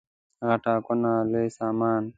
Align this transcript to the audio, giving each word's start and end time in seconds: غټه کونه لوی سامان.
غټه 0.47 0.73
کونه 0.85 1.11
لوی 1.31 1.49
سامان. 1.57 2.03